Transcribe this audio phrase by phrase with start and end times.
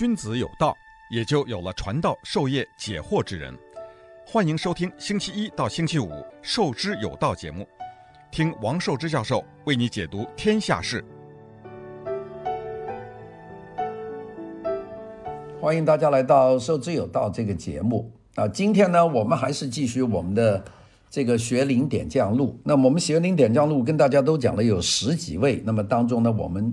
[0.00, 0.74] 君子有道，
[1.10, 3.54] 也就有了传道授业解惑之人。
[4.24, 6.06] 欢迎收听星期一到星期五
[6.40, 7.68] 《授之有道》节目，
[8.30, 11.04] 听王寿之教授为你解读天下事。
[15.60, 18.48] 欢迎大家来到《授之有道》这个节目啊！
[18.48, 20.64] 今天呢，我们还是继续我们的
[21.10, 22.58] 这个学灵点将录。
[22.64, 26.72] 那么我们学灵点将录跟大家都讲了有十几位，那么当中呢，我们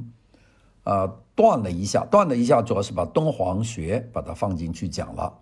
[0.88, 5.34] 啊断了一下，断了一下，主要是把敦煌学把它放进去讲了。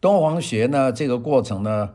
[0.00, 1.90] 敦煌学呢，这个过程呢，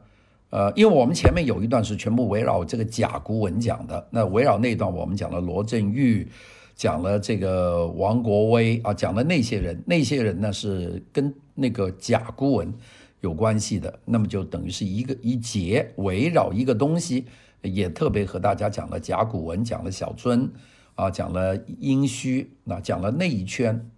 [0.50, 6.26] 呃，因为我们前面有一段是全部围绕这个甲骨文讲的，那围绕那段我们讲了罗振玉，
[6.74, 12.74] 讲了这个王国维啊，讲了那些人，那些人呢是跟那个甲骨文
[13.20, 17.26] 有关系的，那么就等于是一个一节围绕一个东西，
[17.62, 20.48] 也特别和大家讲了甲骨文，讲了小皴
[20.98, 23.90] 啊，讲了阴虚，那讲了那一圈。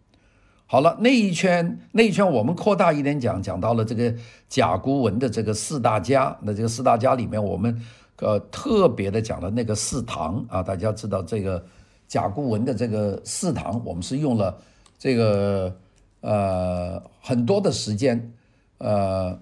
[0.66, 4.14] 好了，那一圈那一圈，我们扩大一点讲，讲到了这个
[4.48, 6.38] 甲骨文的这个四大家。
[6.42, 7.76] 那这个四大家里面，我们
[8.18, 10.62] 呃特别的讲了那个四堂啊。
[10.62, 11.66] 大家知道这个
[12.08, 14.56] 甲骨文的这个四堂，我们是用了
[15.00, 15.76] 这个
[16.22, 18.32] 呃很多的时间
[18.78, 19.40] 呃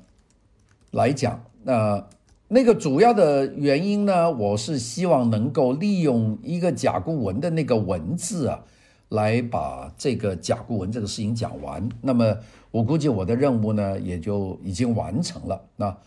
[0.91, 1.43] 来讲。
[1.63, 2.01] 那、
[2.47, 8.63] 那个主要的原因呢，我是希望能够利用一个甲骨文的那个文字啊。
[9.09, 12.35] 来把这个甲骨文这个事情讲完，那么
[12.71, 15.61] 我估计我的任务呢也就已经完成了。
[15.77, 15.97] 那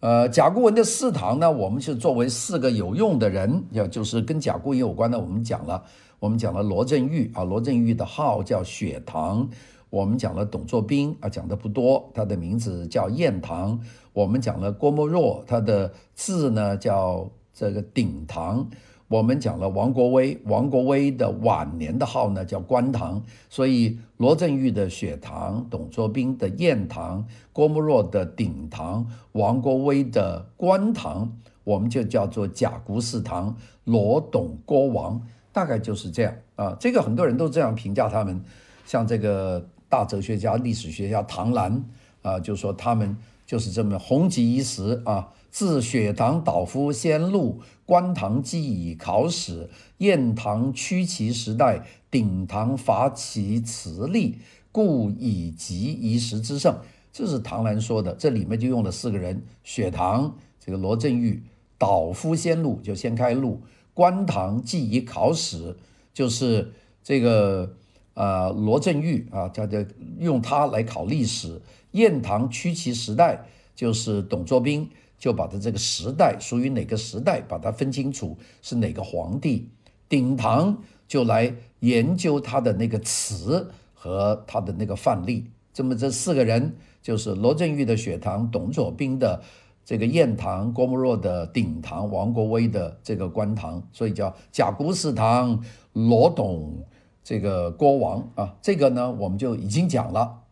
[0.00, 5.80] 呃，甲骨文的四堂呢，我们是作为四个有用的人，要就是跟甲骨文有关的，我们讲了，
[6.18, 9.48] 我们讲了罗振玉啊，罗振玉的号叫雪堂，
[9.94, 13.78] 我们讲了董作宾啊，讲的不多，他的名字叫晏堂，
[14.12, 18.68] 我们讲了郭沫若，他的字呢叫这个鼎堂。
[19.06, 31.30] 我们讲了王国维，王国维的晚年的号呢叫关堂，所以罗振玉的雪堂，董作宾的晏堂，郭沫若的鼎堂，王国维的关堂，
[31.62, 33.54] 我们就叫做甲骨四唐，
[33.84, 35.22] 罗董郭王，
[35.52, 36.76] 大概就是这样啊。
[36.80, 38.42] 这个很多人都这样评价他们，
[38.84, 41.84] 像这个大哲学家、历史学家唐兰
[42.22, 43.16] 啊，就说他们
[43.46, 45.28] 就是这么红极一时啊。
[45.52, 54.38] 自雪堂导夫先录，关堂继以考史，燕唐屈其时代，鼎唐伐其词力，
[54.72, 56.76] 故以极一时之盛。
[57.12, 61.40] 这是唐兰说的，这里面就用了四个人：雪堂这个罗振玉，
[61.78, 63.60] 导夫先录就先开录，
[63.94, 65.76] 关堂继以考史
[66.12, 66.72] 就是
[67.04, 67.76] 这个
[68.14, 69.84] 呃罗振玉啊，他就
[70.18, 71.60] 用他来考历史，
[71.92, 73.44] 燕唐屈其时代
[73.74, 74.88] 就是董作宾。
[75.16, 79.70] 就把他这个时代属于哪个时代，把它分清楚是哪个皇帝。
[80.06, 80.76] 鼎堂
[81.08, 85.46] 就来研究他的那个词和他的那个范例。
[85.72, 89.42] 这么这四个人就是罗振玉的雪堂、董作宾的
[89.82, 95.58] 这个燕唐、郭沫若的鼎堂、王国维的这个关堂，所以叫甲骨四唐，
[95.94, 96.84] 罗董
[97.24, 98.54] 这个郭王啊。
[98.62, 100.42] 这个呢，我们就已经讲了。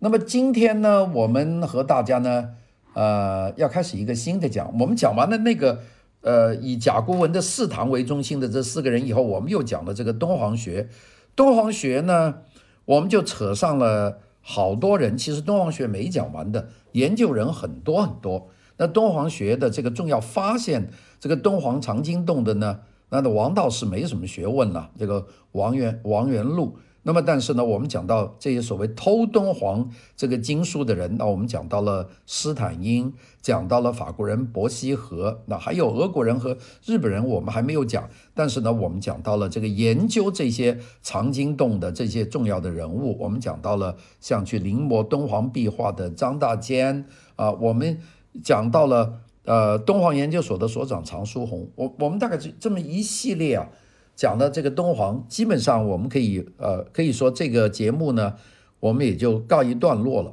[0.00, 2.56] 那么今天呢，我们和大家呢。
[2.96, 4.72] 呃，要开始一个新的讲。
[4.78, 5.80] 我们讲完了那个，
[6.20, 10.88] 呃，以甲骨文的四堂为中心的这四个人以后，我们又讲了这个敦煌学。
[11.34, 12.36] 敦煌学呢，
[12.84, 15.18] 我们就扯上了好多人。
[15.18, 18.46] 其实敦煌学没讲完的，研究人很多很多。
[18.76, 22.78] 那敦煌学的这个重要发现，这个敦煌藏经洞的呢，
[23.14, 24.90] 那的王道士没什么学问了。
[24.98, 26.76] 这个王元王元禄。
[27.06, 38.08] 那么，但是呢，我们讲到这些所谓偷敦煌这个经书的人，那我们讲到了斯坦因，讲到了法国人伯希和，那还有俄国人和日本人，我们还没有讲。
[38.32, 47.04] 但是呢，我们讲到了这个研究这些藏经洞的这些重要的人物，我们讲到了像去临摹敦煌壁画的张大千
[47.36, 48.00] 啊，我们
[48.42, 53.68] 讲到了呃敦煌研究所的所长常书鸿，我我们大概这这么一系列啊。
[54.16, 58.34] 讲的这个敦煌，基本上我们可以呃可以说这个节目呢，
[58.78, 60.32] 我们也就告一段落了。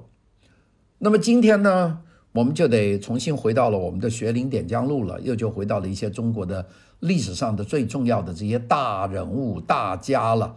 [0.99, 2.01] 那么今天呢，
[2.33, 6.67] 我们就得重新回到了我们的学灵点将录了，又就回到了一些中国的
[6.99, 10.55] 历史上的最重要的这些大人物、大家了。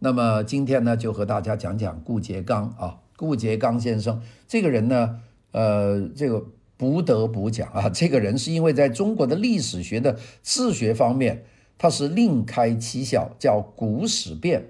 [0.00, 5.18] 那么今天呢，就和大家讲讲顾颉刚啊，顾颉刚先生这个人呢，
[5.52, 6.44] 呃，这个
[6.76, 11.44] 不得不讲啊，这个人是因为在中国的历史学的治学方面。
[11.78, 14.64] 他是另开其小，叫古史辨。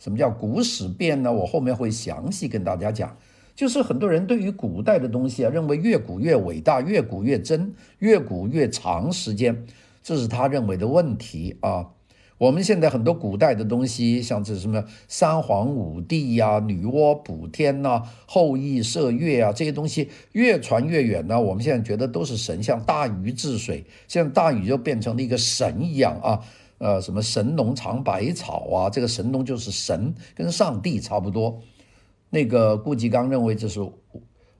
[0.00, 1.32] 什么叫古史辨呢？
[1.32, 3.16] 我后面会详细跟大家讲。
[3.54, 9.64] 就是很多人对于古代的东西啊，认为越古越伟大，越古越真，越古越长时间，
[10.02, 11.90] 这是他认为的问题啊。
[12.40, 21.38] 我们现在很多古代的东西，像这什么三皇五帝呀、女娲补天呐、后羿射月啊，这些东西越传越远呢。
[21.38, 26.40] 我们现在觉得都是神，像大禹治水，现在大禹就变成了一个神一样啊。
[26.78, 31.60] 呃，什么神农尝百草啊，这个神农就是神，跟上帝差不多。
[32.30, 33.86] 那个顾颉刚认为这是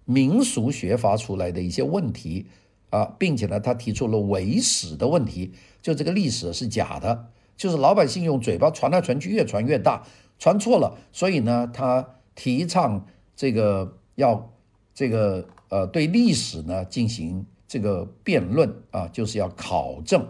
[0.04, 2.44] 民俗学发出来的一些问题
[2.90, 7.28] 啊，并且呢，他提出了伪史的问题，就这个历史是假的。
[7.60, 10.02] 就是老百姓用嘴巴传来传去，越传越大，
[10.38, 14.50] 传错了，所以呢，他提倡这个要
[14.94, 20.26] 这个呃对历史呢进行这个辩论啊，就是要考证，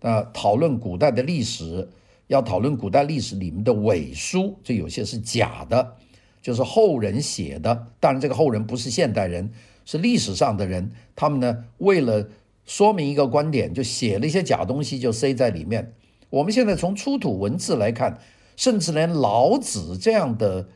[0.00, 1.88] 啊，讨论古代的历史，
[2.26, 5.94] 要讨论古代历史里面的伪书，这有些是假的，
[6.42, 9.52] 就是后人写的，当然这个后人不是现代人，
[9.84, 12.28] 是历史上的人，他们呢为了
[12.64, 15.92] 说明一个观点，就写了一些假东西，就塞在里面。
[16.30, 18.18] 我们现在从出土文字来看，
[18.54, 20.68] 甚至连老子这样的、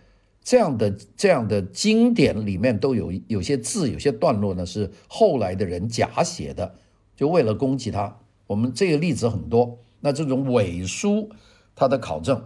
[0.42, 6.76] 这样的、这样的经典里面都有有些字、有些段落呢，是后来的人假写的，
[7.14, 8.18] 就为了攻击他。
[8.46, 9.78] 我们这个例子很多。
[10.00, 11.30] 那这种伪书，
[11.76, 12.42] 它的考证，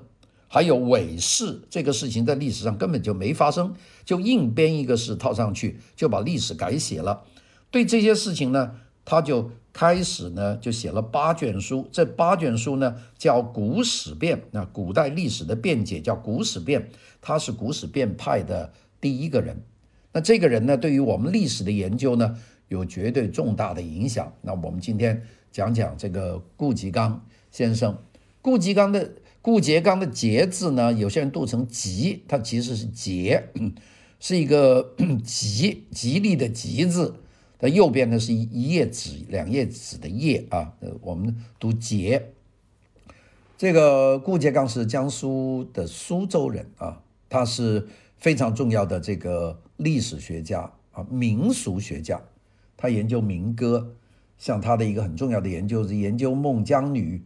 [0.48, 3.72] 还有伪事，这个事情在历史上根本就没发生，
[4.04, 7.22] 就硬编一个事套上去，就把历史改写了。
[7.70, 8.72] 对这些事情呢，
[9.04, 9.52] 他就。
[9.76, 11.86] 开始呢，就写了八卷书。
[11.92, 14.38] 这八卷书呢，叫《古史辨》。
[14.52, 16.80] 那古代历史的辩解叫《古史辨》，
[17.20, 19.62] 他是古史辨派的第一个人。
[20.12, 22.38] 那这个人呢，对于我们历史的研究呢，
[22.68, 24.32] 有绝对重大的影响。
[24.40, 27.98] 那我们今天讲讲这个顾颉刚先生。
[28.40, 29.12] 顾颉刚的
[29.42, 33.50] 顾颉刚的颉字呢，有些人读成吉，他其实是节，
[34.18, 37.16] 是一个 吉吉利的吉字。
[37.58, 42.32] 它右边呢是一一页纸两页纸的页啊，呃，我们读节。
[43.56, 47.88] 这个顾颉刚是江苏的苏州人啊，他是
[48.18, 52.20] 非常重要的这个历史学家啊，民俗学家，
[52.76, 53.94] 他研究民歌，
[54.36, 57.22] 像他的一个很重要的研究是研究孟姜女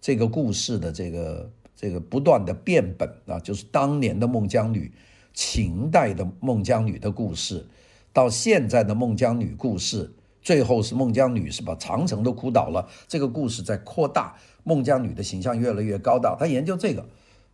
[0.00, 4.90] 这个故事的这个这个不断的变本啊，就是当年的孟姜女，
[5.34, 7.66] 秦代的孟姜女的故事。
[8.16, 10.10] 到现在的孟姜女故事，
[10.40, 12.88] 最后是孟姜女是把长城都哭倒了。
[13.06, 14.34] 这个故事在扩大，
[14.64, 16.34] 孟姜女的形象越来越高大。
[16.34, 17.04] 他研究这个，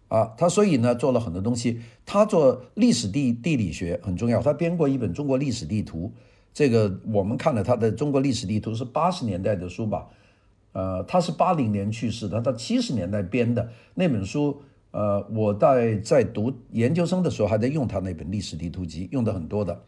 [0.07, 1.81] 啊，他所以呢做了很多东西。
[2.07, 6.13] 他做历史地地理学很重要，他编过一本《中国历史地图》。
[6.55, 10.07] 这个我们看了他的《中国历史地图》是八十年代的书吧？
[10.75, 14.63] 呃，他是八零年去世的，他七十年代编的那本书。
[14.93, 19.83] 呃，我在在读研究生的时候还在用他那本《历史地图集》，用的很多的。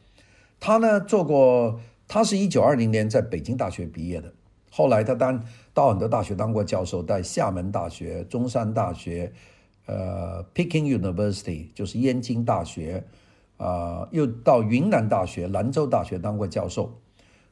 [0.67, 1.79] 他呢做过，
[2.09, 4.33] 他是一九二零年在北京大学毕业的，
[4.71, 5.45] 后来他当
[5.75, 9.31] 到很多大学当过教授，在厦门大学、中山大学，
[9.85, 13.05] 呃，Peking University 就是燕京大学，
[13.59, 16.91] 啊、又到云南大学、兰州大学当过教授。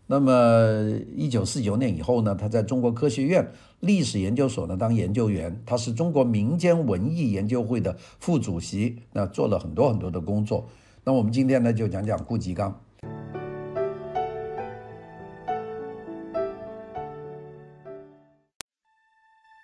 [0.06, 3.46] 那么一九四九年以后呢，他在中国科学院
[3.80, 10.66] 历史研究所呢当研究员，他是中国民间文艺研究会的副主席，那做了很多很多的工作。
[11.04, 12.80] 那我们今天呢就讲讲顾颉刚。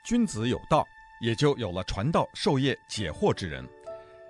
[0.08, 0.88] 君子有道，
[1.20, 3.62] 也就有了传道授业解惑之人。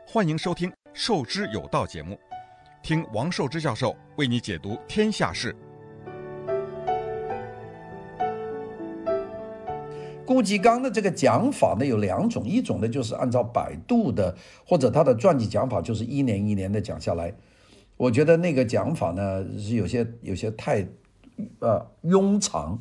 [0.04, 2.19] 欢迎收听《授之有道》节目，
[2.82, 5.54] 听王寿之教授为你解读天下事。
[10.26, 17.32] 顾颉刚的这个讲法呢有两种，一种呢就是按照百度的或者他的传记讲法，就是一年一年的讲下来。
[17.97, 20.85] 我觉得那个讲法呢是有些有些太
[21.61, 22.76] 呃庸长。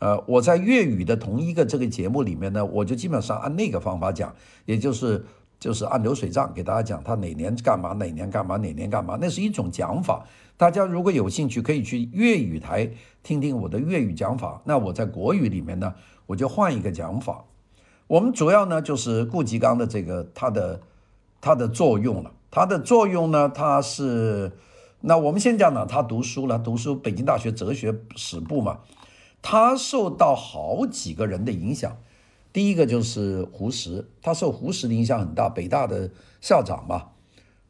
[0.00, 5.24] 呃，我在粤语的同一个这个节目里面呢，我就基本上按那个方法讲，也就是
[5.58, 10.24] 就是按流水账给大家讲，他哪年干嘛，哪年干嘛，哪年干嘛，那是一种讲法。
[10.56, 12.90] 大家如果有兴趣，可以去粤语台
[13.22, 14.62] 听听我的粤语讲法。
[14.64, 15.94] 那我在国语里面呢，
[16.26, 17.44] 我就换一个讲法。
[18.06, 20.80] 我们主要呢就是顾颉刚的这个他的
[21.42, 24.50] 他的作用了，他的作用呢，他是
[25.02, 28.78] 那我们先讲呢，他读书了，读书北京大学哲学史部嘛。
[29.42, 31.98] 他受到好几个人的影响，
[32.52, 37.10] 第一个就是胡适，他受胡适的影响很大，北大的校长嘛。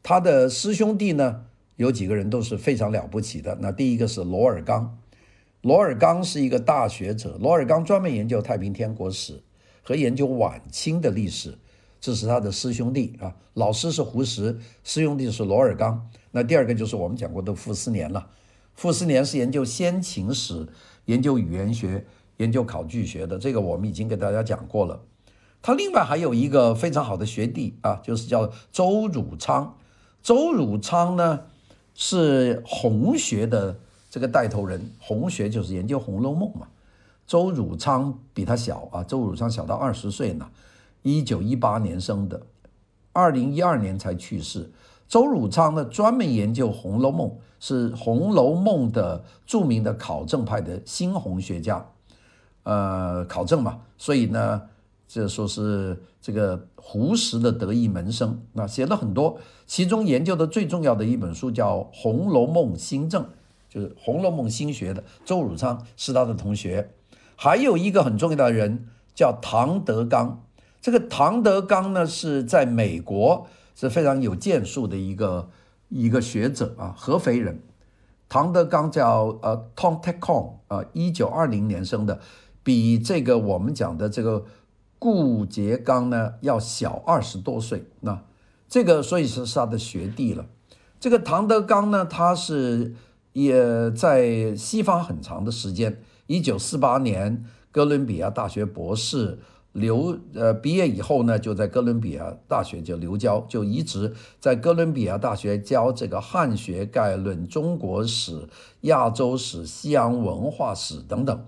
[0.03, 3.57] 他的师兄弟呢，有几个人都是非常了不起的。
[3.61, 4.97] 那第一个是罗尔纲，
[5.61, 9.41] 罗尔纲是一个大学者，罗尔纲专门研究太平天国史
[9.83, 11.57] 和研究晚清的历史，
[11.99, 13.35] 这是他的师兄弟啊。
[13.53, 16.09] 老师是胡适，师兄弟是罗尔纲。
[16.31, 18.29] 那第二个就是我们讲过的傅斯年了，
[18.73, 20.67] 傅斯年是研究先秦史。
[21.05, 22.05] 研究语言学、
[22.37, 25.01] 研究考据学的，这个我们已经给大家讲过了。
[25.61, 29.77] 他另外还有一个非常好的学弟啊，就是叫周汝昌。
[30.23, 31.41] 周汝昌呢
[31.93, 33.79] 是红学的
[34.09, 36.67] 这个带头人，红学就是研究《红楼梦》嘛。
[37.27, 40.49] 周汝昌比他小啊，周汝昌小到二十岁呢，
[41.03, 42.41] 一九一八年生的，
[43.13, 44.71] 二零一二年才去世。
[45.07, 47.29] 周汝昌呢专门研究《红楼梦》，
[47.61, 51.85] 是《红楼梦》的著名的考证派的新红学家，
[52.63, 54.63] 呃，考证嘛，所以呢。
[55.13, 59.37] 这说是这个胡适的得意门生，那写了很多，
[59.67, 63.21] 其中研究的最重要的一本书叫《红楼梦新政》，
[63.67, 66.93] 就是《红楼梦新学》的周汝昌是他的同学，
[67.35, 70.45] 还有一个很重要的人叫唐德刚，
[70.79, 75.49] 这个唐德刚呢是在美国是非常有建树的一个
[75.91, 77.61] 一个学者啊，合肥人，
[78.27, 82.19] 唐德刚叫呃 Tom Tecon 啊，一九二零年生的，
[82.63, 84.43] 比这个我们讲的这个。
[85.03, 88.21] 顾颉刚呢要小二十多岁，那
[88.69, 90.45] 这个所以是是他的学弟了。
[90.99, 92.93] 这个唐德刚呢，他是
[93.33, 95.99] 也在西方很长的时间。
[96.27, 99.39] 一九四八年哥伦比亚大学博士
[99.73, 108.47] 留呃毕业以后呢，就在哥伦比亚大学就留教，就一直在哥伦比亚大学教这个汉学概论、中国史、
[108.81, 111.45] 亚洲史、西洋文化史等等。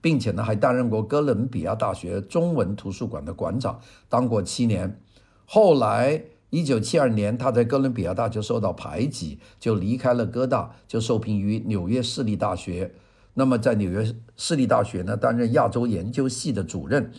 [0.00, 5.00] 并且呢，还担任过哥伦比亚大学中文图书馆的馆长，当过七年。
[5.46, 12.92] 后来，一九七二年，他在哥伦比亚大学受到排挤，就离开了哥大，就受聘于纽约市立大学。
[13.32, 17.10] 那么，在纽约市立大学呢，担任亚洲研究系的主任。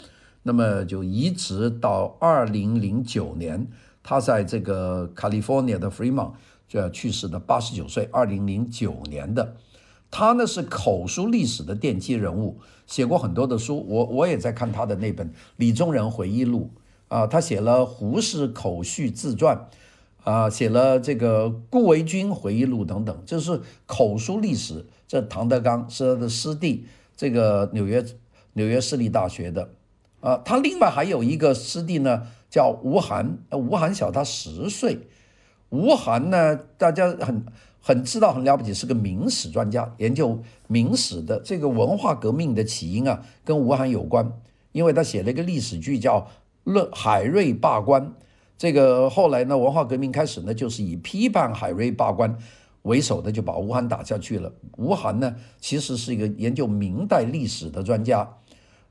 [0.48, 3.66] 那么，就一直到二零零九年，
[4.04, 6.34] 他在这个 California 的 Fremont
[6.68, 9.56] 就要去世的八十九岁，二零零九年的。
[10.12, 13.84] 他呢是口述历史的奠基人物，写过很多的书。
[13.88, 16.70] 我我也在看他的那本《李宗仁回忆录》
[17.16, 19.68] 啊，他写了胡适口述自传，
[20.24, 24.86] 啊，写了这个顾维钧回忆录等等，就是口述历史。
[25.08, 26.86] 这唐德刚是他的师弟，
[27.18, 28.06] 这个纽约
[28.54, 29.72] 纽约市立大学的
[30.26, 30.42] 啊。
[30.44, 35.08] 他另外还有一个师弟呢，叫吴晗，吴晗小他十岁。
[35.70, 37.46] 吴晗呢，大家很。
[37.88, 44.42] 很知道很了不起，是个明史专家，研究明史的这个文化革命的起因啊，跟吴晗有关，
[44.72, 46.22] 因为他写了一个历史剧叫
[46.64, 48.02] 《论海瑞罢官》，
[48.58, 52.36] 这个后来呢，文化革命开始呢，就是以批判海瑞罢官
[52.82, 54.52] 为首的，就把吴晗打下去了。
[54.78, 58.28] 吴晗呢，其实是一个研究明代历史的专家，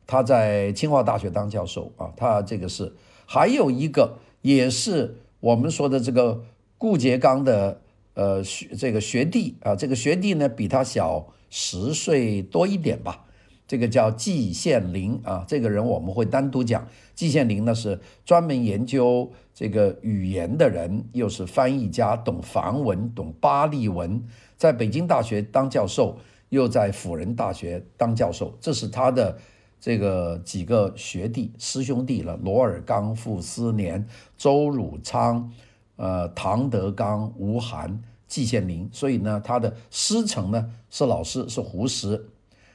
[0.07, 2.93] 他在清华大学当教授啊，他这个是
[3.27, 6.45] 还有一个也是我们说的这个
[6.79, 7.81] 顾颉刚的。
[8.17, 13.25] 呃，学这个学弟啊，这个学弟呢比他小十岁多一点吧。
[13.67, 16.87] 这个叫季羡林啊，这个人我们会单独讲。
[17.17, 24.23] 季羡林呢是专门研究这个语言的人，又是翻译家，懂梵文，懂巴利文，
[24.57, 26.17] 在北京大学当教授，
[26.51, 28.57] 又在辅仁大学当教授。
[28.61, 29.37] 这是他的
[29.85, 35.53] 这个几个学弟师兄弟了：罗尔刚、傅斯年、周汝昌。
[35.97, 42.31] 呃，唐德刚、吴晗、季羡林，所以呢，他的师承呢是老师是胡适，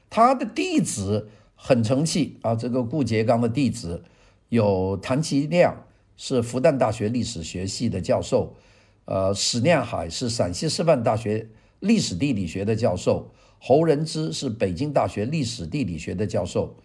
[0.07, 2.53] 他的弟子很成器啊。
[2.53, 4.03] 这个顾颉刚的弟子
[4.49, 5.75] 有谭其亮，
[6.15, 8.53] 是复旦大学历史学系的教授，
[9.05, 11.49] 呃，史念海是陕西师范大学
[11.79, 16.77] 历史地理学的教授，侯仁之是北京大学历史地理学的教授，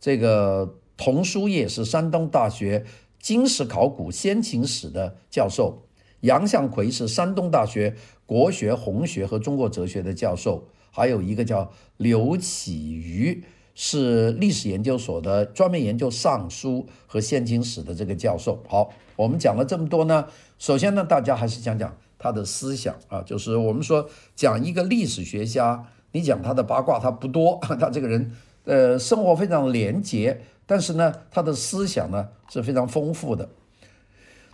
[0.00, 2.84] 这个童书业是山东大学。
[3.20, 5.82] 经史考古先秦史的教授
[6.20, 18.62] 杨向奎是山东大学国学、红学和中国哲学的教授，还有一个叫刘启瑜，是历史研究所的专门研究尚书和先秦史的这个教授。
[18.66, 20.24] 好，我们讲了这么多呢，
[20.58, 28.32] 首先呢，大家还是讲讲他的思想啊，就是我们说讲一个历史学家，你讲他的八卦他不多， 他这个人
[28.64, 30.40] 呃生活非常廉洁。
[30.66, 33.48] 但是呢，他的思想呢是非常丰富的。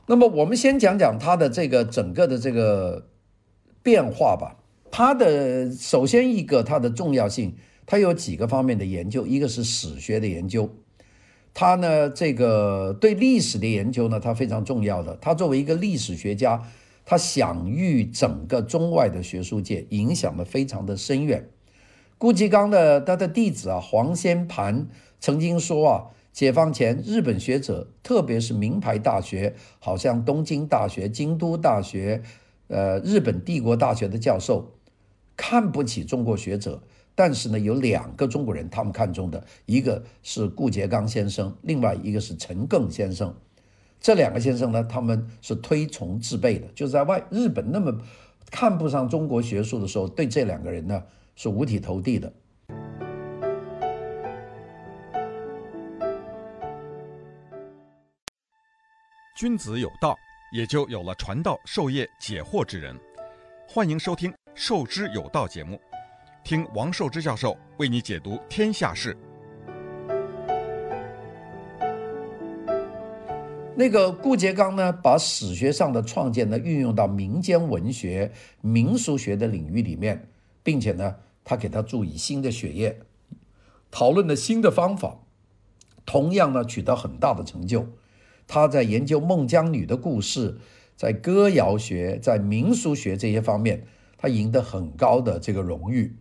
[0.06, 3.08] 那么，我们先讲讲他的这个整个的这个
[3.82, 4.56] 变化吧。
[4.90, 10.70] 他的首先一个他的重要性，他有几个方面的研究，一个是史学的研究。
[11.52, 15.18] 他呢，这个对历史的研究呢，他非常重要的。
[15.20, 16.62] 他作为一个历史学家，
[17.04, 21.50] 他享誉整个中外的学术界，影响的非常的深远。
[22.18, 24.88] 顾颉刚的他的弟子啊，黄先盘。
[25.18, 32.22] 曾经说啊，解放前日本学者，特别是名牌大学，好像东京大学、京都大学、
[32.68, 34.72] 呃日本帝国大学的教授，
[35.36, 36.82] 看不起中国学者，
[37.14, 43.34] 但是呢，有两个中国人他们看中的，一个是顾颉刚先生，另外一个是陈艮先生。
[43.98, 47.98] 这两个先生呢，他们是推崇自备的，就在外日本那么
[48.50, 51.02] 看不上中国学术的时候，对这两个人呢
[51.36, 52.32] 是五体投地的。
[59.36, 60.16] 君子有道，
[60.50, 62.98] 也就有了传道授业解惑之人。
[63.68, 65.78] 欢迎收听《授之有道》节目，
[66.42, 69.14] 听王寿之教授为你解读天下事。
[73.74, 80.26] 那个顾颉刚呢，把史学上的创建呢运用到民间文学、民俗学的领域里面，
[80.62, 81.14] 并且呢，
[81.48, 82.98] 他给他注以新的血液，
[83.92, 85.20] 讨论了新的方法，
[86.04, 87.86] 同样呢，取得很大的成就。
[88.48, 90.58] 他在研究孟姜女的故事，
[90.96, 93.86] 在歌谣学、在民俗学这些方面，
[94.18, 96.16] 他赢得很高的这个荣誉。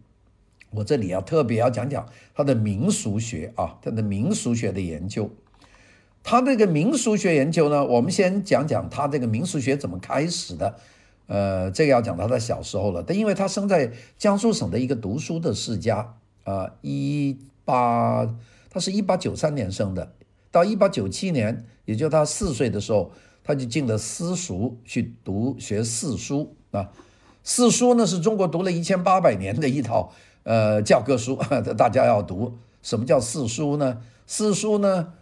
[0.70, 5.32] 我这里要特别要讲讲他的民俗学啊，他的民俗学的研究。
[6.22, 10.80] 他这个民俗学研究呢，我们先讲讲他这个民俗学怎么开始的。
[11.28, 13.04] 呃，这个要讲到他小时候了。
[13.06, 18.28] 但因为他生在江苏省的一个读书的世家啊，呃，一八，
[18.70, 20.12] 他是一八九三年生的。
[20.52, 23.12] 到一八九七年，也就他四岁的时候，
[23.44, 26.92] 他就进了私塾去读学四书啊。
[27.44, 30.14] 四书呢是中国读了一千八百年的一套
[30.44, 31.38] 呃教科书，
[31.78, 32.58] 大家要读。
[32.82, 34.02] 什么叫四书呢？
[34.28, 35.14] 四书呢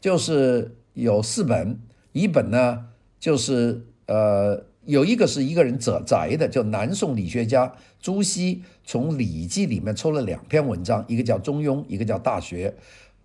[0.00, 1.78] 就是有四本，
[2.12, 2.86] 一本呢
[3.18, 12.68] 就是呃有一个是一个人择择的，叫南宋理学家朱熹从《礼记》里面抽了两篇文章，一个叫《中庸》，一个叫《大学》。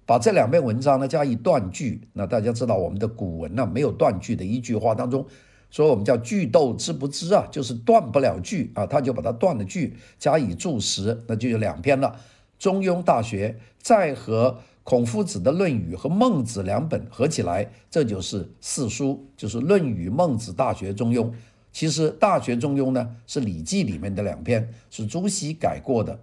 [0.05, 5.25] 把这两篇文章呢加以断句，那大家知道我们的古文呢没有断句的一句话当中，
[5.69, 12.15] 所以我们叫句读之不知啊，就是断不了句啊，他就把它断了句加以注释，那就有两篇了，
[12.63, 21.25] 《中庸》《大学》，再和孔夫子的《论语》和孟子两本合起来，这就是四书，就是《论语》《孟子》《大学》《中庸》。
[21.77, 26.19] 其实《大学》《中庸》呢是《礼记》里面的两篇，是朱熹改过的，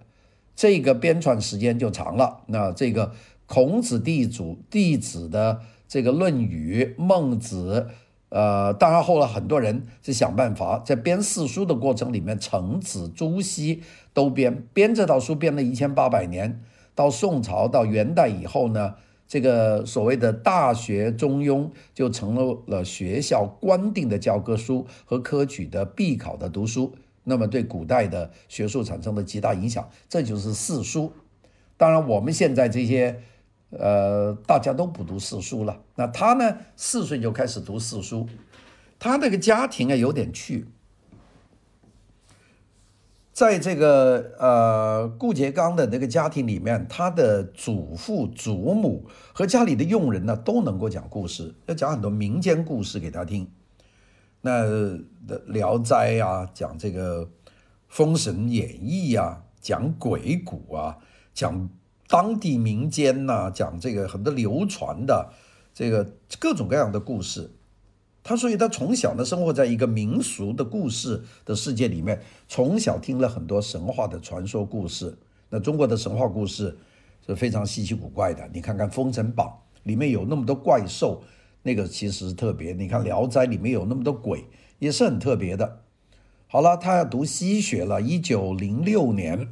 [0.53, 3.13] 这个编纂时间就长了，那这个。
[3.45, 7.87] 孔子弟子弟子的这个《论语》，孟子，
[8.27, 13.81] 呃，当然后来很多人是想办法在编四书的过程里面，程子、朱熹
[14.13, 16.59] 都编编这套书，编了一千八百年。
[16.95, 18.95] 到宋朝到元代以后呢，
[19.27, 29.89] 这个所谓的《大学》《中庸》就成了了学校官定的教科书和科举的必考的读书，那么对古代的学术产生了极大影响。
[30.07, 31.11] 这就是四书。
[31.77, 33.21] 当然我们现在这些。
[33.71, 35.81] 呃，大家都不读四书了。
[35.95, 38.25] 那他呢，四岁就开始读四书。
[38.99, 40.67] 他那个家庭啊，有点趣。
[43.35, 53.51] 在这个呃顾颉刚的那个家庭里面，他的祖父、祖母和家里的佣人呢，都能够讲故事，要讲很多民间故事给他听。
[54.39, 54.63] 那
[55.47, 57.25] 《聊斋》啊，讲这个
[57.89, 60.97] 《封神演义》啊，讲鬼谷啊，
[61.33, 61.69] 讲。
[62.07, 65.33] 当地民间呐，讲这个很多流传的
[65.73, 66.07] 这个
[66.39, 67.54] 各种各样的故事，
[68.27, 75.15] 他所以他从小呢生活在一个民俗的故事的世界里面，从小听了很多神话的传说故事。
[75.51, 76.75] 那中国的神话故事
[77.23, 79.47] 是非常稀奇古怪的，你看看《封神榜》
[79.83, 81.21] 里面有那么多怪兽，
[81.61, 82.73] 那个其实特别。
[82.73, 84.45] 你看《聊斋》里面有那么多鬼，
[84.79, 85.81] 也是很特别的。
[86.47, 89.47] 好了，他要读西学了，一九零六年。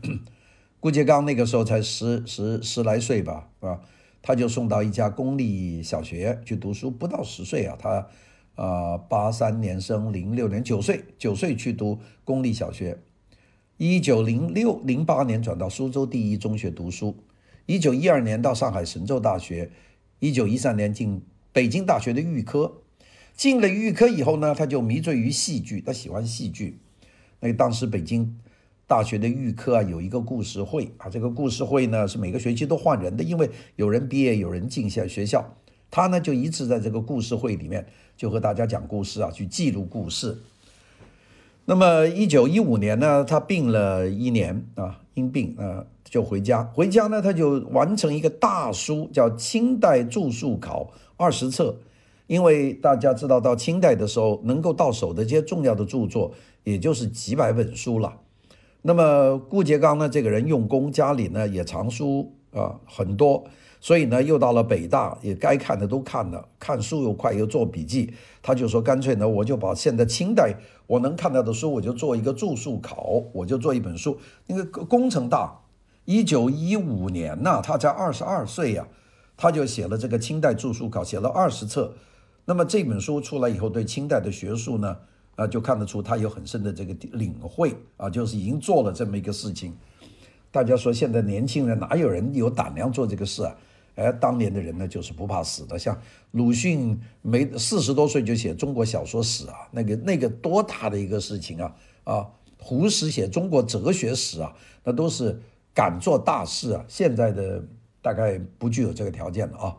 [0.79, 3.79] 顾颉刚那个时候才十十十来岁吧，啊，
[4.23, 8.07] 他就送到一家公立小学去读书，不到十岁啊，他
[8.55, 12.97] 啊八三年生，零六年九岁，九岁去读公立小学，
[13.77, 17.15] 一九零六零八年转到苏州第一中学读书，
[17.65, 19.71] 一九一二年到上海神州大学，
[20.19, 22.81] 一九一三年进北京大学的预科，
[23.35, 26.79] 进了预科以后呢，他就迷醉于戏剧，他喜欢戏剧，
[27.39, 28.37] 那当时北京。
[28.85, 30.91] 大学的预科啊，有一个故事会。
[30.97, 35.55] 啊，这个故事会呢是每个学期都换人的，因为有人毕业，有人进下学校，
[35.89, 40.37] 他呢就一直在这个故事会里面就和大家讲故事啊，去记录故事。
[41.65, 50.83] 那么一九一五年呢，他病了一年啊，因病啊就回家，回家呢他就完成一个大书，叫《清代著述考》
[51.15, 51.77] 二十册，
[52.27, 56.33] 因为大家知道到清代的时候，能够到手的这些重要的著作，
[56.65, 58.19] 也就是几百本书了。
[58.81, 63.43] 那么顾颉刚呢，这个人用功，家里呢也藏书啊很多，
[63.79, 70.55] 所以呢又到了北大，也该看的都看了，看书又快又做笔记，他就说干脆呢我就把现在清代
[70.87, 75.59] 我能看到的书，我就做一个注述考，我就做一本书，那个工程大，
[76.05, 78.87] 一九一五年呢，他才二十二岁呀，
[79.35, 81.93] 他就写了这个清代注疏考，写了二十册。
[82.45, 84.97] 那么这本书出来以后，对清代的学术呢，
[85.35, 89.73] 啊，就看得出他有很深的这个领会啊，就是已经做了这么一个事情。
[90.53, 93.55] 大家说现在年轻人哪有人有胆量做这个事啊？
[93.95, 102.27] 哎，当年的人呢，就是不怕死的，像鲁迅没四十多岁就写中国小说史啊，那个那个多大的一个事情啊啊！
[102.59, 105.41] 胡适写中国哲学史啊，那都是
[105.73, 106.85] 敢做大事啊。
[106.87, 107.63] 现在的
[107.99, 109.75] 大概不具有这个条件了啊。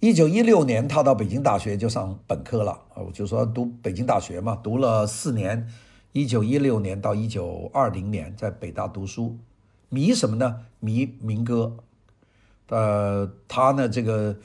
[0.00, 5.68] 一九一六年，他到北京大学就上本科了啊，我就说读北京大学嘛，读了四年。
[6.18, 9.38] 一九一六年到一九二零年在北大读书，
[9.88, 10.66] 迷什么呢？
[10.80, 11.76] 迷民歌。
[12.70, 14.36] 呃，他呢，这个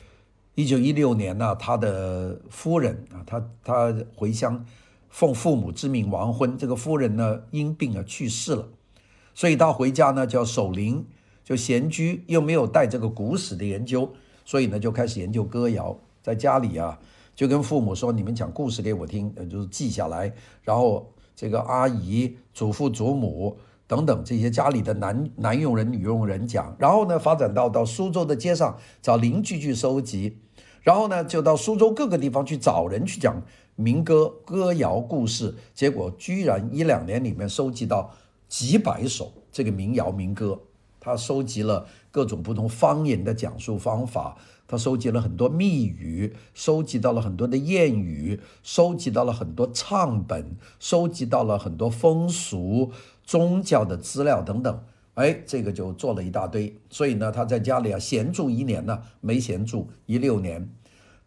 [0.54, 4.64] 一九一六年呢，他的夫人啊，他他回乡
[5.10, 8.70] 奉父母之命完婚，这个夫人呢因病而去世了，
[9.34, 11.04] 所以他回家呢叫守灵，
[11.44, 14.08] 就闲居，又没有带这个古史的研究。
[14.46, 17.00] 所以呢，就开始研究歌谣，在家里啊，
[17.36, 20.32] 就跟父母说：“你们讲故事给我听，就是记下来。”
[20.62, 26.76] 然后这个阿姨、祖父、祖母等等这些家里的男男佣人、女佣人讲。
[26.80, 30.38] 然后呢，发展到到苏州的街上找邻居去收集，
[30.82, 33.42] 然后呢，就到苏州各个地方去找人去讲
[33.76, 35.56] 民歌、歌谣故事。
[35.74, 38.12] 结果居然一两年里面收集到
[38.48, 40.60] 几百首这个民谣民歌。
[41.00, 44.38] 他收集了各种不同方言的讲述方法，
[44.74, 52.92] 他收集了很多密语，收集到了很多的谚语，收集到了很多唱本，收集到了很多风俗、
[53.24, 54.84] 宗教的资料等等。
[55.14, 56.76] 哎，这个就做了一大堆。
[56.90, 60.68] 所以呢，他在家里啊闲住一年呢，没闲住一六年，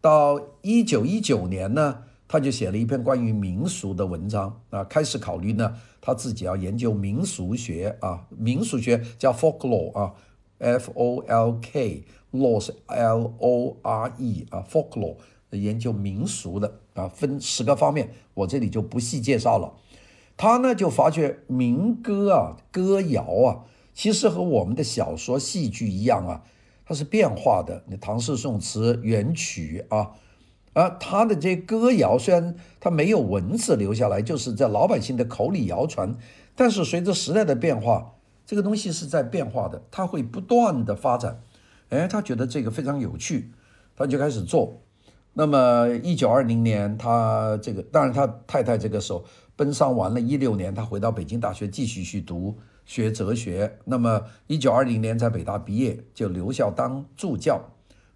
[0.01, 2.03] 到一九一九年呢。
[2.27, 10.13] 他就写了一篇关于民俗的文章啊，开始考虑呢，他自己要研究民俗学啊，民俗学叫 folklore 啊
[10.57, 14.13] ，F-O-L-K law 是 lore 啊
[14.69, 15.15] ，folklore
[15.51, 19.73] 研究民俗的啊，分十个方面，我这里就不细介绍了。
[20.35, 26.43] 他呢就发觉民歌啊，歌谣啊，其实和我们的小说、戏剧一样啊，
[26.85, 27.83] 它是变化的。
[27.87, 30.11] 那唐诗宋词元曲啊。
[30.73, 36.15] 而他的这歌谣虽然他没有文字留下来，就是在老百姓的口里谣传，
[36.55, 38.13] 但是随着时代的变化，
[38.45, 41.41] 这个东西是在变化的，它会不断的发展。
[41.89, 43.51] 哎，他觉得这个非常有趣，
[43.95, 44.81] 他就开始做。
[45.33, 49.23] 那么一九二零年，他这个当然他太太这个时候
[49.55, 53.77] 奔丧完了，一六年他回到北京大学继续去读学哲学。
[53.85, 57.61] 那么一九二零年在北大毕业，就留校当助教。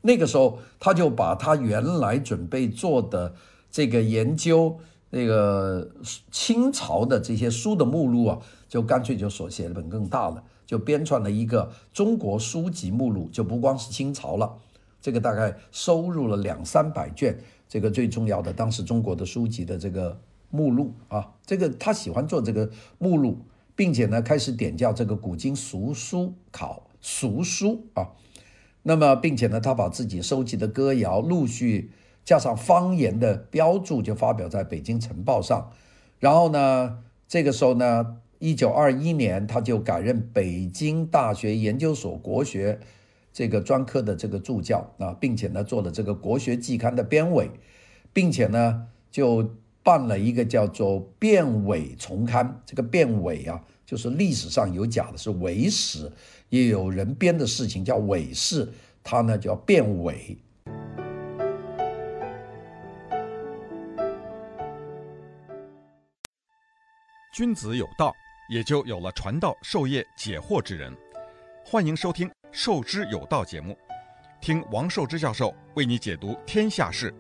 [0.02, 3.36] 那个时候，他就把他原来准备做的
[3.70, 4.80] 这个研究，
[5.12, 5.88] 那个
[6.32, 14.58] 清朝的这些书的目录啊，就干脆就所写的本更大了，就编撰了一个中国书籍目录，就不光是清朝了，
[15.02, 23.40] 这个大概收入了两三百卷，这个最重要的当时中国的书籍的这个目录啊，这个他喜欢做这个目录，
[23.76, 28.12] 并且呢开始点校这个古今俗书考俗书啊。
[28.84, 31.92] 那么，并且呢，他把自己收集的歌谣陆续
[32.24, 35.70] 加上方言的标注，就发表在《北京晨报》上。
[36.20, 42.80] 然后呢，这个时候呢，一九二一年，他就改任北京大学研究所国学
[43.32, 47.52] 这个专科的这个助教啊，并且呢，做了这个国学季刊的编委，
[48.12, 49.48] 并且呢，就
[49.84, 52.60] 办了一个叫做“编委丛刊”。
[52.66, 56.12] 这个编委啊，就是历史上有假的，是伪史。
[56.50, 58.68] 也有人编的事情叫伪事，
[59.04, 60.36] 他呢叫编伪。
[67.34, 68.12] 君子有道，
[68.52, 70.94] 也就有了传道授业解惑之人。
[71.64, 73.78] 欢迎收听《授之有道》节目，
[74.42, 77.14] 听王寿之教授为你解读天下事。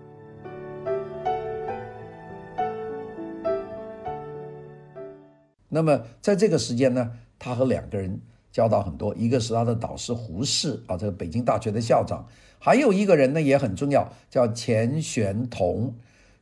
[5.70, 8.20] 那么在这个时间呢，他和两个人。
[8.52, 12.28] 教导很多，一个是他的导师胡适啊，这个北京大学的校长，
[12.60, 15.96] 还有一个人呢也很重要，叫钱玄同。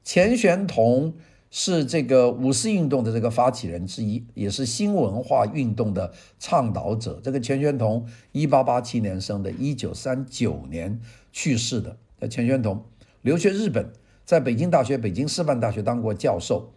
[0.03, 1.13] 钱玄同
[1.51, 7.19] 是这个五四运动的这个发起人之一，也是新文化运动的倡导者。
[7.23, 10.99] 这个钱玄同，一八八七年生的，一九三九年
[11.31, 11.97] 去世的。
[12.29, 12.83] 钱玄同
[13.21, 13.93] 留学日本，
[14.25, 16.73] 在北京大学、北京师范大学当过教授。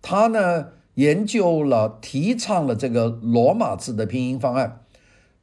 [0.00, 4.80] 他呢，研究了、提倡了这个罗马字的拼音方案，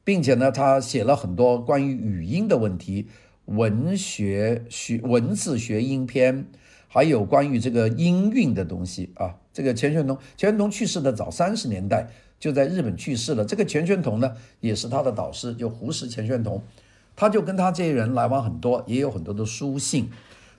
[0.02, 3.08] 并且呢，他写了很多关于语音的问题，
[3.44, 6.46] 文学学文字学音篇，
[6.94, 9.34] 还有关于这个音韵的东西啊。
[9.52, 13.44] 这个钱玄同，钱玄同去世的早，三十年代就在日本去世了。
[13.44, 16.62] 这个钱玄同呢，也是他的导师，就胡适、钱玄同，
[17.16, 20.08] 他就跟他这些人来往很多，也有很多的书信。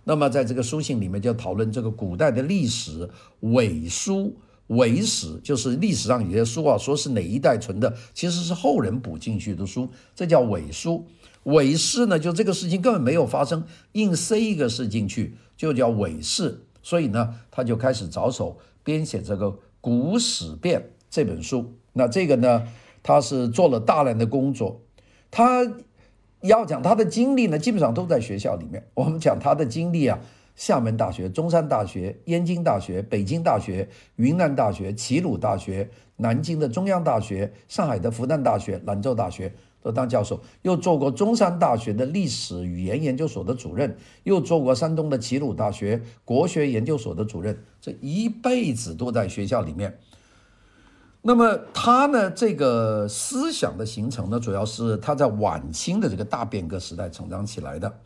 [0.03, 4.35] 那么在这个书信里面就讨论这个古代的历史伪书。
[4.67, 11.05] 伪史就是历史上有些书啊，说是哪一代存的，其实是后人补进去的书，这叫伪书。
[11.45, 16.65] 伪事呢，就这个事情根本没有发生，硬塞一个事进去，就叫伪事。
[16.83, 19.47] 所以呢，他就开始着手编写这个
[19.81, 20.79] 《古史辨》
[21.09, 21.73] 这本书。
[21.93, 22.63] 那这个呢，
[23.01, 24.81] 他是做了大量的工作。
[25.31, 25.65] 他
[26.41, 28.85] 要讲他的经历呢，基本上都在学校里面。
[28.93, 30.19] 我们讲他的经历啊。
[30.55, 39.53] 厦门大学、中山大学、燕京大学、北京大学、云南大学、齐鲁大学、南京的中央大学、上海的复旦大学、兰州大学
[39.85, 49.99] 都当教授，又做过中山大学的历史语言研究所的主任，又做过山东的齐鲁大学国学研究所的主任，这一辈子都在学校里面。
[51.21, 57.99] 那么他呢，这个思想的形成呢，主要是他在晚清的这个大变革时代成长起来的。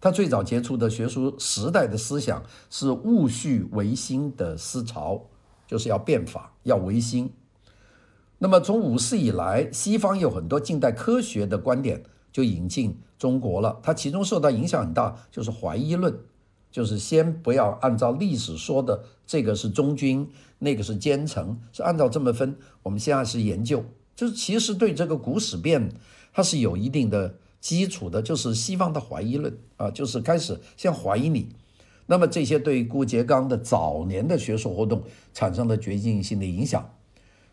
[0.00, 5.22] 他最早接触的学术时代的思想是戊戌维新的思潮，
[5.68, 7.30] 就是要变法，要维新。
[8.42, 12.02] 那么从五四以来，西方有很多近代科学的观点
[12.32, 13.78] 就引进中国了。
[13.84, 16.12] 它其中受到影响很大，就是怀疑论，
[16.68, 20.28] 就是先不要按照历史说的这个是忠君，
[20.58, 22.56] 那个是奸臣，是按照这么分。
[22.82, 23.84] 我们现在是研究，
[24.16, 25.92] 就是其实对这个古史辨，
[26.32, 27.36] 它是有一定的。
[27.60, 31.46] 基础的就是西方的怀疑论啊，就是开始先怀疑你，
[32.06, 36.92] 那么这些对顾颉刚的早年的学术活动产生了决定性的影响。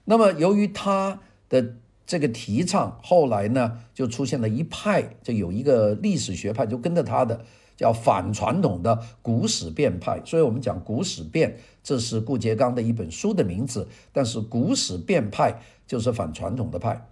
[0.10, 1.20] 那么由于他
[1.50, 1.76] 的
[2.08, 7.46] 这个提倡，后来呢就出现了一派，就有一个历史学派就跟着他的，
[7.78, 10.20] 叫反传统的古史辨派。
[10.26, 17.08] 所以我们讲古史辨，这是顾颉刚的一本书的名字，但是古史辨派就是反传统的派，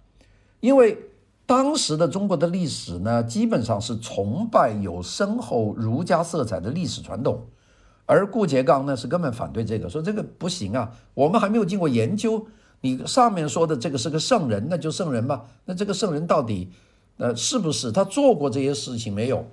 [0.58, 0.98] 因为。
[1.48, 7.46] 当时的中国的历史呢，基本上是崇拜有深厚儒家色彩的历史传统，
[8.04, 12.46] 而顾颉刚呢是根本反对这个，说这个不行啊，我们还没有经过研究，
[12.80, 16.70] 你上面说的这个是个圣人，那就圣人吧，那这个圣人到底
[17.16, 19.44] 呃是不是他做过这些事情没有，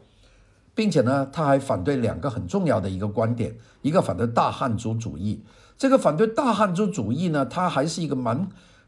[0.73, 5.41] 并且呢他还反对两个很重要的一个观点，一个反对大汉族主义，
[5.77, 8.47] 这个反对大汉族主义呢，他还是一个蛮。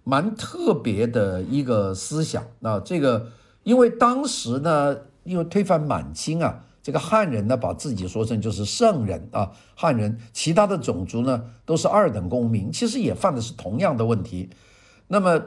[0.09, 2.41] 蛮特别的一个思想。
[2.61, 3.27] 啊，这个
[3.63, 4.95] 因为当时呢，
[5.25, 14.49] 因为推翻满清啊，这个汉人呢把自己说成就是圣人啊，汉人其他的种族呢都是二等公民，其实也犯的是同样的问题。
[15.09, 15.41] 那么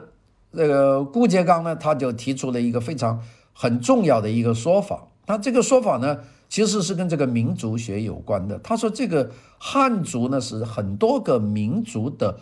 [0.53, 3.19] 这个顾颉刚呢，他就提出了一个非常
[3.53, 8.59] 很重要的一个说法，他这个说法呢，其实是跟这个民族学有关的。
[8.59, 12.37] 他说这个汉族呢是很多个民族的。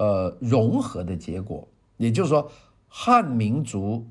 [0.00, 2.52] 呃，融合的结果，也就是说，
[2.86, 4.06] 汉民族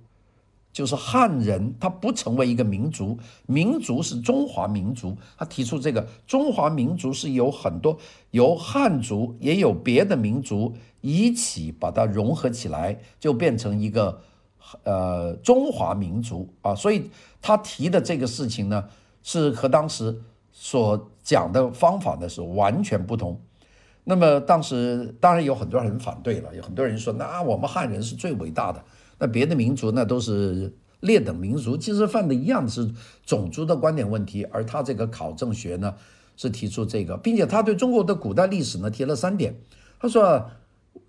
[0.77, 5.17] 就是汉人，他不成为一个民族，民族是中华民族。
[5.35, 7.97] 他提出这个中华民族是有很多
[8.29, 14.21] 由汉族也有别的民族一起把它融合起来，就变成一个
[14.83, 16.75] 呃中华民族啊。
[16.75, 17.09] 所以
[17.41, 18.87] 他提的这个事情呢，
[19.23, 20.15] 是和当时
[20.51, 23.41] 所讲的方法呢是完全不同。
[24.03, 28.79] 那么当时当然有很多人反对了，有很多人说，那我们汉人是最伟大的，
[29.19, 32.89] 那别的民族那都是劣等民族，其实犯的一样是
[33.25, 34.43] 种族的观点问题。
[34.45, 35.93] 而他这个考证学呢，
[36.35, 39.55] 是提出这个，并且他对中国的古代历史呢提了三点。
[39.99, 40.49] 他说，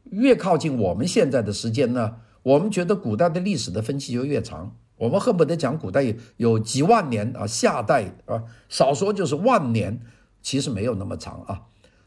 [0.04, 10.00] 越靠近我们现在的时间呢，我们觉得古代的历史的分期就越长，我们恨不得讲古代有几万年啊，夏代啊，少说就是万年，
[10.40, 11.62] 其实没有那么长啊。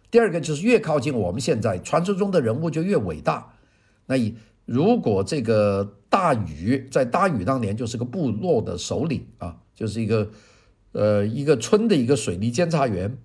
[0.10, 3.54] 第二个就是越靠近我们现在，传说中的人物就越伟大。
[4.08, 4.36] 那以
[4.72, 10.30] 如果这个大禹在大禹当年就是个部落的首领啊，就是一个
[10.94, 13.18] 呃一个村的一个水利监察员，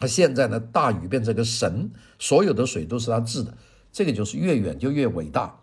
[0.00, 3.56] 他现在呢，大禹变成个神，所有的水都是他治的，
[3.92, 5.60] 这个就是越远就越伟大。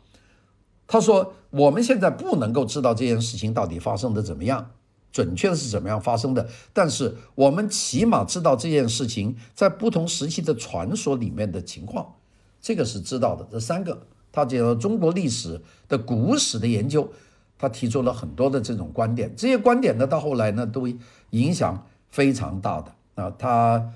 [0.87, 4.71] 他说我们现在不能够知道这件事情到底发生的怎么样。
[5.11, 6.47] 准确是怎么样发生的？
[6.71, 12.15] 但是我们起码知道这件事情在不同时期的传说里面的情况，
[12.61, 13.45] 这个是知道的。
[13.51, 17.11] 这三个，他讲中国历史的古史的研究，
[17.57, 19.33] 他提出了很多的这种观点。
[19.35, 20.87] 这些观点呢，到后来呢，都
[21.31, 23.33] 影响非常大的啊。
[23.37, 23.91] 他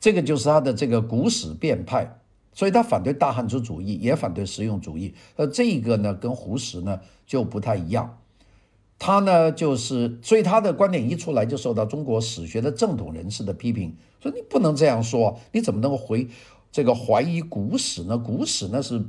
[0.00, 2.20] 这个就是他的这个古史变派，
[2.52, 5.14] 所以他反对大汉族主义，也反对实用主义。
[5.36, 8.18] 呃，这个呢，跟胡适呢就不太一样。
[8.98, 16.26] 他呢就是，所以他的观点一出来就受到中国史学的正统人士的批评，说你不能这样说，你怎么能够回
[16.72, 18.16] 这个怀疑古史呢？
[18.16, 19.04] 古史那是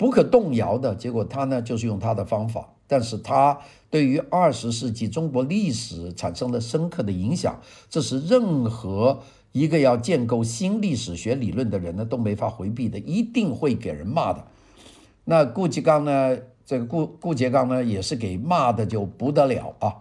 [0.00, 0.94] 不可动摇的。
[0.94, 3.58] 结果他呢就是用他的方法，但是他
[3.90, 7.60] 对于二十世纪中国历史产生了深刻的影响，
[7.90, 9.20] 这是任何
[9.52, 14.42] 一个要建构新历史学理论的人呢都没法回避的，一定会给人骂的。
[15.26, 16.38] 那顾颉刚呢？
[16.64, 19.96] 这个顾顾颉刚呢，也是给骂的就不得了啊！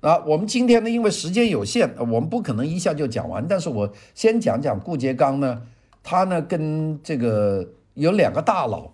[0.00, 3.44] 那，我们今天呢，因为时间有限，我们不可能一下就讲完。
[3.48, 5.62] 但是我先讲讲顾颉刚呢，
[6.04, 8.88] 他呢跟这个有两个大佬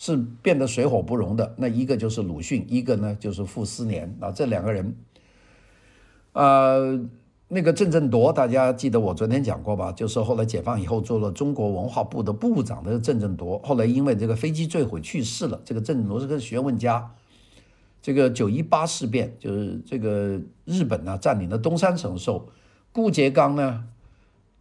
[0.00, 1.54] 是变得水火不容的。
[1.58, 4.96] 那一个就是鲁迅，一个呢就是傅斯年啊，这两个人，
[6.32, 7.00] 呃。
[7.52, 9.90] 那个郑振铎，大家记得我昨天讲过吧？
[9.90, 15.60] 就是后来解放以后做了中国文化部的部长的郑振铎，后来因为这个飞机坠毁去世了。
[15.64, 17.10] 这个郑振铎是个学问家。
[18.00, 22.46] 这个九一八事变，就是这个日本呢占领了东三省的时候，
[22.92, 23.82] 顾颉刚呢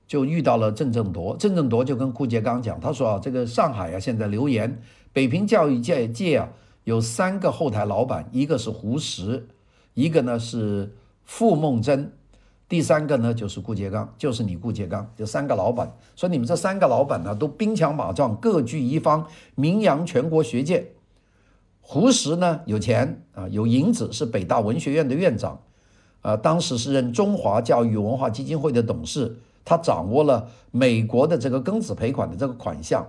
[0.08, 4.82] 就遇到了郑振铎，郑振铎就跟顾颉刚讲，他说啊，这个上海啊现在流言，
[5.19, 6.47] 北平教育界界啊
[6.86, 9.49] 有三个后台老板，一个是胡适，
[9.93, 12.13] 一个呢是傅梦真。
[12.69, 15.93] 第三个呢，就是顾颉刚，就是你顾颉刚，这三个老板。
[16.15, 20.93] 说你们这三个老板呢，都兵强马壮，各据一方，名扬全国学界。
[21.82, 25.60] 胡适呢，有钱啊，有银子，是北大文学院的院长，
[26.21, 33.05] 啊，当时是任中华教育文化基金会的董事，他掌握了美国的这个庚子赔款的这个款项。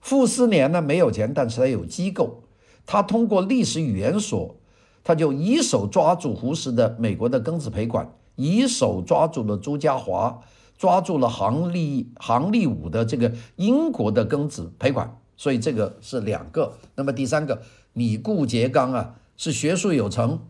[0.00, 2.42] 傅斯年呢，没有钱，但是他有机构，
[2.86, 4.56] 他通过历史语言所，
[5.04, 8.10] 他就一手抓住胡适的美国的庚子赔款。
[8.36, 10.38] 一手抓住了朱家驊，
[10.78, 16.72] 抓住了杭立杭立武的这个英国的庚子赔款，所以这个是两个。
[16.94, 17.60] 那么第三个，
[17.92, 20.40] 你顾颉刚啊，是学术有成，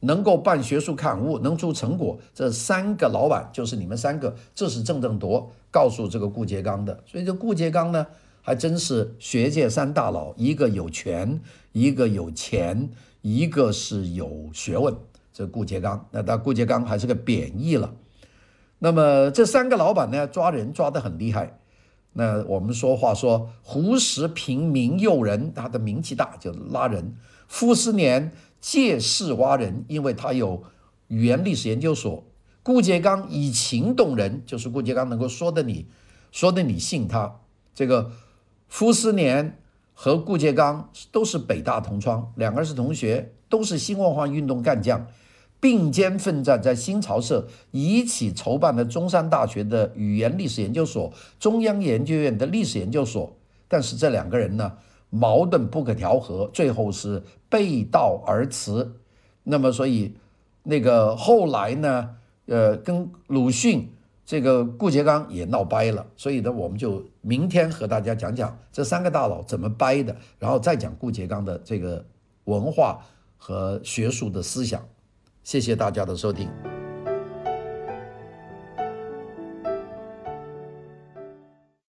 [0.00, 2.16] 能够办学术刊物，能出成果。
[2.32, 7.02] 这三个老板就是你们三个，这是郑振铎告诉这个顾颉刚的。
[7.04, 8.06] 所以这顾颉刚呢，
[8.42, 11.40] 还真是学界三大佬，一个有权，
[11.72, 12.90] 一个有钱，
[13.22, 14.94] 一个是有学问。
[15.32, 17.94] 这顾颉刚，那他顾颉刚还是个贬义了。
[18.80, 21.58] 那么这三个老板呢，抓人抓得很厉害。
[22.14, 27.14] 那我们说话说，胡适凭名诱人，他的名气大就拉人；
[27.48, 30.64] 傅斯年借势挖人，因为他有
[31.08, 32.24] 语言历史研究所；
[32.62, 35.86] 顾颉刚以情动人，就是顾颉刚能够说的你，
[36.30, 37.38] 说的你信他。
[37.74, 38.10] 这个
[38.72, 39.58] 傅斯年
[39.92, 45.06] 和顾颉刚都是北大同窗，两个人是同学，都是新文化运动干将。
[45.60, 53.36] 并肩奋战，在新潮社一起筹办了中山大学的语言历史研究所、中央研究院的历史研究所。
[53.68, 54.72] 但是这两个人呢，
[55.10, 58.92] 矛盾不可调和，最后是背道而驰。
[59.42, 60.14] 那么，所以
[60.62, 62.08] 那个后来呢，
[62.46, 63.92] 呃，跟鲁迅
[64.24, 66.06] 这个顾颉刚也闹掰了。
[66.16, 72.04] 所以呢，我们就明天和大家讲讲这三个大佬怎么掰的，然后再讲顾颉刚的这个
[72.44, 73.00] 文化
[73.36, 74.82] 和学术的思想。
[75.42, 76.81] 谢谢大家的收听。